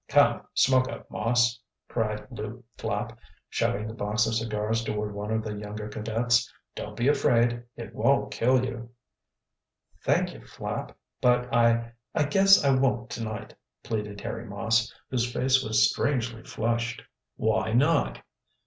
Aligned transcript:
"Come, 0.07 0.41
smoke 0.55 0.89
up, 0.89 1.11
Moss," 1.11 1.61
cried 1.87 2.25
Lew 2.31 2.63
Flapp, 2.75 3.19
shoving 3.49 3.85
the 3.87 3.93
box 3.93 4.25
of 4.25 4.33
cigars 4.33 4.83
toward 4.83 5.13
one 5.13 5.29
of 5.29 5.43
the 5.43 5.53
younger 5.55 5.89
cadets. 5.89 6.51
"Don't 6.73 6.97
be 6.97 7.07
afraid. 7.07 7.61
It 7.75 7.93
won't 7.93 8.31
kill 8.31 8.65
you." 8.65 8.89
"Thank 10.03 10.33
you, 10.33 10.43
Flapp, 10.43 10.97
but 11.21 11.53
I 11.55 11.91
I 12.15 12.23
guess 12.23 12.65
I 12.65 12.71
won't 12.73 13.11
to 13.11 13.23
night," 13.23 13.53
pleaded 13.83 14.19
Harry 14.21 14.45
Moss, 14.45 14.91
whose 15.11 15.31
face 15.31 15.63
was 15.63 15.87
strangely 15.91 16.41
flushed. 16.45 17.03
"Why 17.35 17.71
not?" 17.71 18.23